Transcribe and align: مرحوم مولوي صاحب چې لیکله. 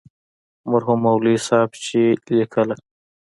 مرحوم 0.71 0.99
مولوي 1.05 1.37
صاحب 1.47 1.71
چې 1.85 1.99
لیکله. 2.37 2.75